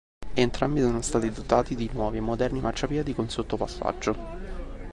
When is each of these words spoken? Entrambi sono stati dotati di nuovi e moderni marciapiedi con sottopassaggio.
Entrambi 0.35 0.81
sono 0.81 1.01
stati 1.03 1.29
dotati 1.29 1.75
di 1.75 1.87
nuovi 1.93 2.17
e 2.17 2.21
moderni 2.21 2.59
marciapiedi 2.59 3.13
con 3.13 3.29
sottopassaggio. 3.29 4.15